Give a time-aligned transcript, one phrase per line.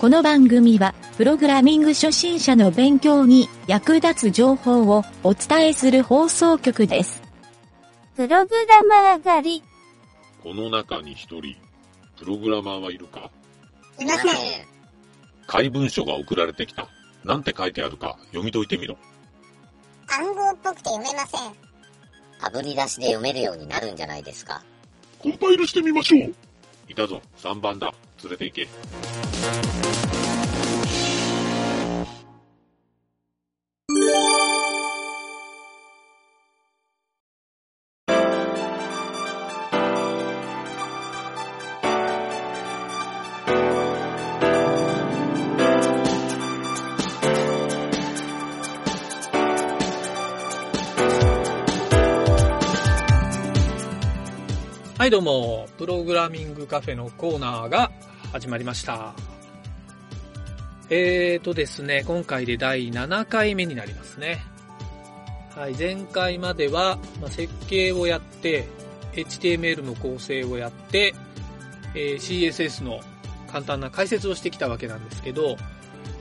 [0.00, 7.20] この番組は、プログラミング初心者の勉強に役立つ情報をお伝えする放送局です。
[8.16, 9.62] プログラマー狩り。
[10.42, 11.54] この中に一人、
[12.18, 13.30] プログラマーはいるか？
[13.98, 14.32] いません。
[15.46, 16.88] 怪文書が送られてきた。
[17.22, 18.16] なんて書いてあるか？
[18.28, 18.96] 読み解いてみろ。
[20.06, 21.52] 暗号っぽくて読めません。
[22.40, 24.62] 炙り出しで読めるようになるんじゃないですか？
[25.18, 26.34] コンパイルしてみましょう。
[26.88, 27.92] いたぞ、3番だ。
[28.22, 28.68] 連れて行け。
[54.98, 57.90] はい、どうも、プログラミングカフェのコーナーが
[58.32, 59.12] 始まりました。
[60.88, 64.40] えーとですね、今回で第7回目になりますね。
[65.56, 68.66] はい、前回までは、まあ、設計をやって、
[69.12, 71.14] HTML の構成をやって、
[71.94, 73.00] えー CSS の
[73.50, 75.56] 簡単な解説をしてきたわけなんですけど、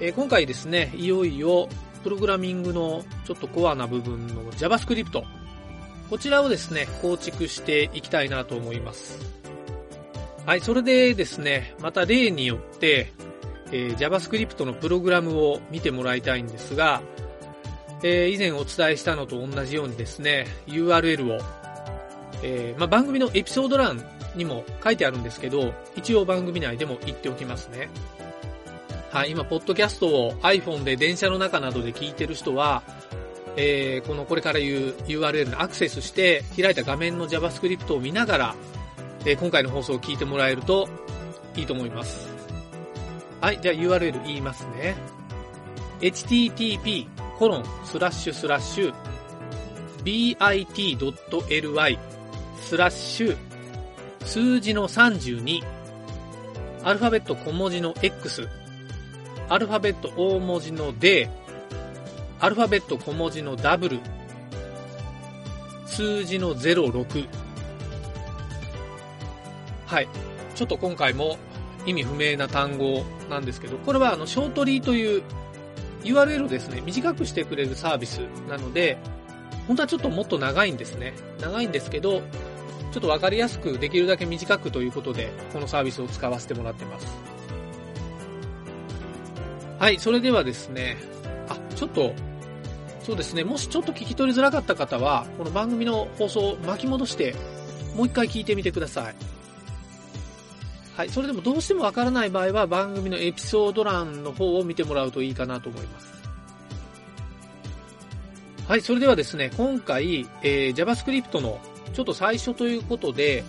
[0.00, 1.68] えー今回ですね、いよいよ、
[2.02, 5.22] プログラミングのちょっとコアな部分の JavaScript、
[6.08, 9.18] こちらをですね、構築していきたいなと思います。
[10.48, 13.12] はい、それでですね、また例によって、
[13.70, 17.02] えー JavaScript のプログラムを見てもらいたいんですが、
[18.02, 21.38] えー以前お伝えしたのと同じようにですね、URL を、
[22.42, 24.02] えーまあ、番組のエピソード欄
[24.36, 27.90] にも書いてあるんですけど、一応番組内でも言っておきますね。
[29.10, 32.82] はい、今、ポッドキャストを iPhone で電車の中などで聞いてる人は、
[33.58, 38.54] えーこのこれから言う URL にアクセスして開いた画面の JavaScript を見ながら、
[39.28, 40.88] えー今回の放送を聞いてもらえると
[41.54, 42.30] いいと思います。
[43.42, 44.96] はい、じゃあ URL 言いますね。
[46.00, 47.06] http
[47.38, 48.94] コロンスラッシュスラッシュ
[50.02, 51.98] bit.ly
[52.58, 53.36] スラッシュ
[54.24, 55.62] 数字の32
[56.84, 58.48] アルファベット小文字の X
[59.50, 61.28] アルファベット大文字の D
[62.40, 64.00] アルファベット小文字の W、
[65.84, 67.37] 数字の06。
[69.88, 70.08] はい。
[70.54, 71.38] ちょっと今回も
[71.86, 75.22] 意味不明な単語なんですけど、これはあの、ショートリーという
[76.04, 78.18] URL をですね、短くしてくれるサービス
[78.50, 78.98] なので、
[79.66, 81.14] 本当はちょっともっと長いんですね。
[81.40, 82.20] 長いんですけど、
[82.92, 87.06] ちょっとわかりやすくできるだけ短くということで、このサービスを使わせてもらってます。
[89.78, 90.98] はい、それではですね、
[91.48, 92.12] あ、ちょっと、
[93.02, 97.34] そうですね、もしちょっと聞き取りづらかった方は、この番組の放送を巻き戻して、
[97.96, 99.37] もう一回聞いてみてください。
[100.98, 106.08] はい、それでもどうしてもわからない場合は、番組のエピソード欄の方を見てもらうといいかなと思います。
[108.66, 111.60] はい、それではですね、今回、えー JavaScript の
[111.92, 113.44] ちょっと最初ということで、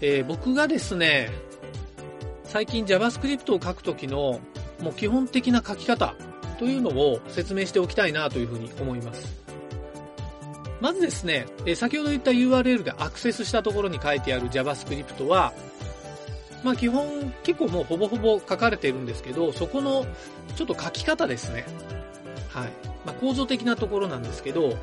[0.00, 1.30] えー僕がですね、
[2.44, 4.40] 最近 JavaScript を書くときの、
[4.80, 6.14] もう基本的な書き方
[6.58, 9.44] というのを説明しておきたいなというふうに思います。
[10.80, 15.52] まずですね、えー先ほど言った URL でアクセスしたところに書いてある JavaScript は、
[16.64, 20.06] まあ基本結構もうほぼほぼ書かれているんですけど、そこの
[20.56, 21.66] ちょっと書き方ですね。
[22.48, 22.72] はい。
[23.04, 24.76] まあ構造的なところなんですけど、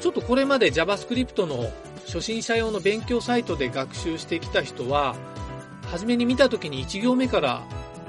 [0.00, 1.70] ちょっとこれまで JavaScript の
[2.06, 5.16] 初心者用の勉強サイトで学習してきた人は、
[5.90, 7.62] 初めに見た時に1行目から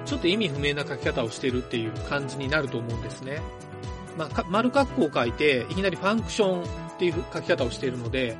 [0.05, 3.41] ちょっと意味不明な書き方をしてるっていう感じになると思うんですね。
[4.17, 6.65] まあ、丸括弧を書いて、いきなりファンクションっ
[6.97, 8.37] ていう書き方をしているので、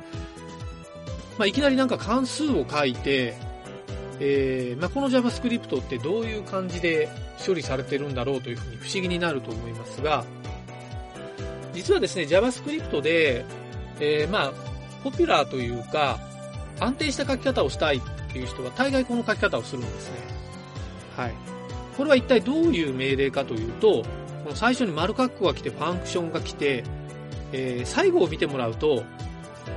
[1.38, 3.36] まあ、いきなりなんか関数を書いて、
[4.20, 7.08] えーまあ、この JavaScript ってどういう感じで
[7.44, 10.24] 処理されてるんだろうというふうに不思議になると思いますが、
[11.72, 13.44] 実はですね、JavaScript で、
[14.00, 14.52] えーまあ、
[15.04, 16.18] ポピュラーというか、
[16.80, 18.00] 安定した書き方をしたいっ
[18.32, 20.16] ていう人は大概この書き方をするんですね。
[21.16, 21.34] はい。
[21.96, 24.04] これは一体どういう命令かというと、
[24.44, 26.84] この最初に丸括弧が来て、ファンクションが来て、
[27.52, 29.04] えー最後を見てもらうと、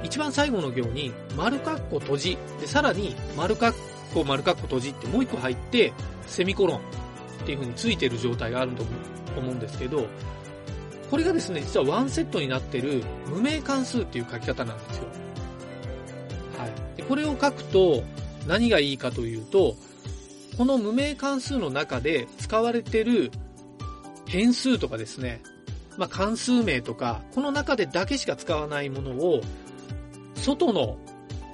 [0.04, 3.74] 一番最後の行に、丸括弧閉じ、で、さらに、丸括
[4.13, 5.94] 弧、丸括弧閉じってもう一個入って、
[6.28, 6.81] セミコロンっ
[7.46, 8.96] ていう風についてる状態があると思う
[9.38, 10.08] 思うんですけど、
[11.10, 15.06] これがですね、実はワンセットになってる無名関数っていう書き方なんですよ。
[16.58, 16.98] はい。
[16.98, 18.04] でこれを書くと、
[18.48, 19.75] 何がいいかというと、
[20.58, 23.31] この無名関数の中で使われてる
[24.28, 25.42] 変数とかですね、
[25.98, 29.42] まあ、関数名とか、この中でだけしか使わないものを、
[30.36, 30.98] 外の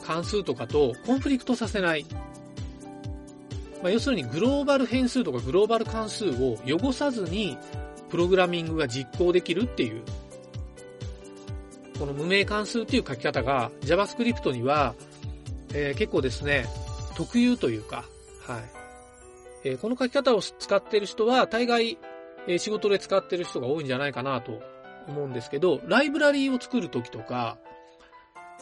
[0.03, 2.05] 関数とかとコンフリクトさせない。
[3.81, 7.57] まあ、要するにグローバル変数とかグローバル関数を汚さずに
[8.09, 10.01] プログラミングが実行できるっていう、
[11.99, 14.95] この無名関数っていう書き方が JavaScript には、
[15.73, 16.65] えー、結構ですね、
[17.15, 18.05] 特有というか、
[18.45, 18.61] はい。
[19.63, 21.97] えー、この書き方を使ってる人は大概、
[22.47, 24.61] えー、仕事で使ってる人が多いんじゃないかなと
[25.07, 27.57] 思うんですけど、ライブラリーを作るときとか、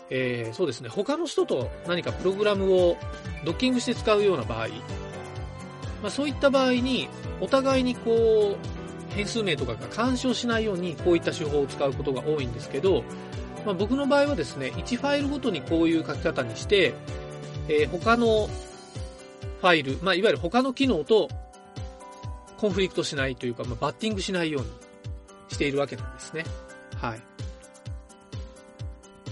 [0.10, 2.98] えー、そうですね、他の人と何かプログラムを
[3.44, 4.68] ドッキングして使うような場合、
[6.06, 7.10] まあ、そういった場合に、
[7.42, 13.04] お互いにこう、変数名とかが干渉しないように、こういった手法を使うことが多いんですけど、
[13.66, 16.94] まあ、僕の場合はですね、1ファイルごとにこういう書き方にして、
[17.70, 21.28] えー、他のファイル、まあ、いわゆる他の機能と
[22.58, 24.68] コンフリクトしないというか、まあ、バッティングしないように
[25.48, 26.44] しているわけなんですね。
[26.98, 27.22] はい。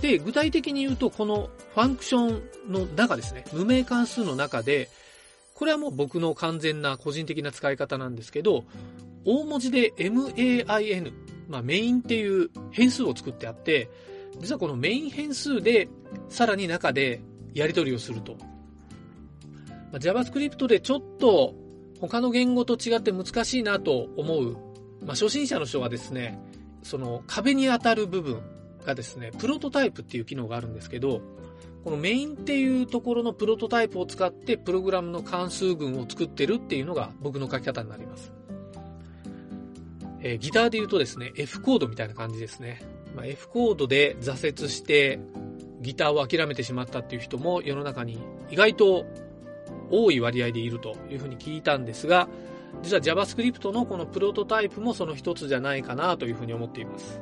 [0.02, 4.90] で、具体的に言うと、このファンクションの中ですね、無名関数の中で、
[5.54, 8.64] これはもう僕の完全な個人的な使い方なんですけど、
[9.26, 11.14] 大文字で main、
[11.48, 13.90] まあメインっていう変数を作ってあって、
[14.40, 15.88] 実はこのメイン変数で、
[16.30, 17.22] さらに中で
[17.54, 18.38] やり取りをすると。
[19.92, 21.54] まあ、JavaScript でちょっと
[22.00, 24.54] 他の言語と違って難しいなと思う、
[25.02, 26.40] まあ、初心者の人はですね、
[26.82, 28.42] その壁に当たる部分
[28.86, 31.22] がですね、プロトタイプっていう機能があるんですけど、
[31.84, 38.32] このメインっていうところのプロトタイプを使ってプログラムの関数群を作ってるっていうのが僕の書き方になります。
[40.22, 42.82] えー、ギターで言うとですね、F コードみたいな感じですね。
[43.14, 45.20] まあ、F コードで挫折して
[45.82, 48.18] ギターを諦めてしまったっていう人も世の中に
[48.50, 49.06] 意外と
[49.92, 52.30] 多い割合でいるというふうに聞いたんですが、
[52.82, 57.20] 実は JavaScript のこのプロトタイプもその一つじゃないかなというふうに思っています。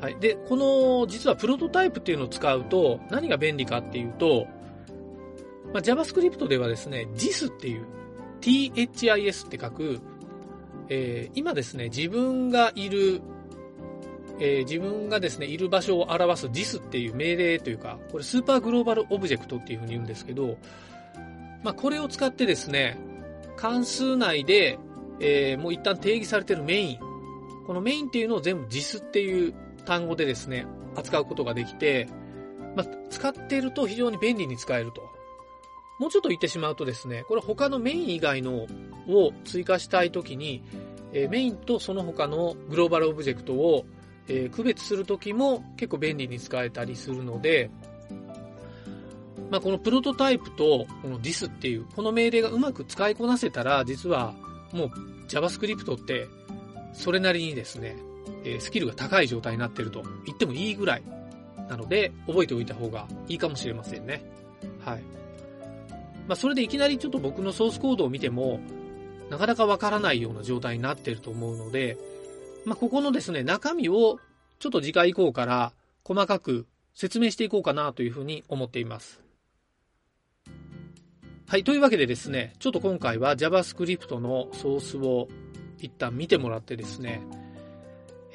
[0.00, 0.16] はい。
[0.20, 4.46] で、この、実はプロトタイプっていうのを使うと、何が便利かっていうと、
[5.72, 7.86] まあ、JavaScript ではですね、 this っていう、
[8.40, 10.00] THIS って書く、
[10.88, 13.20] えー、今ですね、自分がいる、
[14.38, 20.58] えー、自分がですね、いる場所を表す JIS っていう命令というか、これスーパーグローバルオブジェクトっていうふうに言うんですけど、
[21.64, 22.98] まあ、これを使ってですね、
[23.56, 24.78] 関数内で、
[25.20, 26.98] えー、もう一旦定義されてるメイン、
[27.66, 29.54] このメインっていうのを全部 JIS っていう
[29.86, 32.08] 単語でですね、扱うことができて、
[32.76, 35.02] まあ、使っていると非常に便利に使えると。
[35.98, 38.66] もうちょっと言ってしまうとですね、これ他のメイン以外の
[39.08, 40.62] を追加したいときに、
[41.14, 43.86] え、メインとその他のグローバルオブジェクトを、
[44.28, 47.70] え、区別するときも結構便利に使えたりするので、
[49.50, 54.34] まあ、このプロトタイプとこの dis っていうこの命令がうまく使いこなせたら実は
[54.72, 54.90] もう
[55.28, 56.26] JavaScript って
[56.92, 57.96] それなりにですね、
[58.44, 61.02] えスキルが高い状態になっていると言ってもいいぐらい
[61.68, 64.24] なので、覚えておいた方がいいかもしれませんね。
[64.84, 65.02] はい。
[66.28, 68.60] まあ、それでいきなりちょっと僕のソースコードを見ても、
[69.30, 71.98] なかなかわからないような状態になっていると思うので、
[72.64, 74.18] まあ、ここのですね、中身を
[74.58, 75.72] ちょっと次回以降から
[76.04, 79.20] 細かく説明していこうかなというふうに思っています。
[81.46, 81.64] はい。
[81.64, 85.28] というわけでですね、ちょっと今回は JavaScript のソースを
[85.78, 87.22] 一旦見てもらってですね、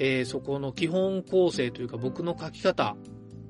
[0.04, 2.96] えー、そこの基本構成というか僕の書き方、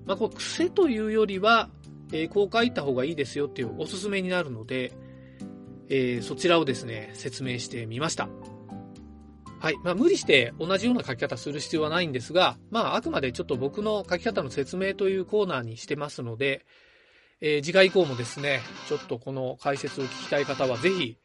[0.05, 1.71] まあ、これ癖というよりは、
[2.13, 4.93] えー、こう書いた方がいいですよっていうおすすめになるので、
[5.89, 8.29] えー、そちらをですね、説明してみました。
[9.61, 9.77] はい。
[9.83, 16.67] まあ、無理して同じような書き方する必要はないんですが、まあ、あくまでちょっと僕の書き方の説明というコーナーにしてますので、
[17.41, 21.17] えー、次回以降もですね、ちょっとこの解説を聞きたい方はぜひ、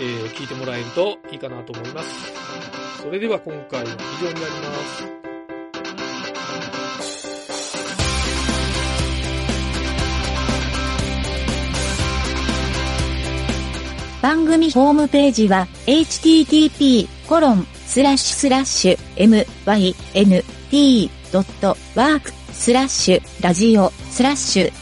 [0.00, 2.39] えー、聞いてもらえるといいかなと思います。
[3.02, 5.20] それでは今回は以上になります。
[14.20, 18.98] 番組ホームページは http コロンスラッシュスラッシュ
[20.70, 24.79] mynt.work スラッシュラジオスラッシュ